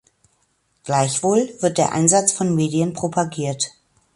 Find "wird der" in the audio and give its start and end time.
1.59-1.91